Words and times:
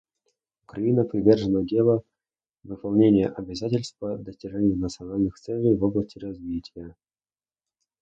Украина 0.63 1.03
привержена 1.03 1.61
делу 1.61 2.03
выполнения 2.63 3.27
обязательств 3.27 3.95
по 3.99 4.17
достижению 4.17 4.75
национальных 4.79 5.35
целей 5.35 5.75
в 5.77 5.83
области 5.83 6.17
развития. 6.17 6.95